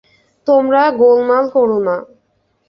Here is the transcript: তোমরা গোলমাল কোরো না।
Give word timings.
তোমরা 0.47 0.81
গোলমাল 0.91 1.45
কোরো 1.49 1.77
না। 1.79 1.95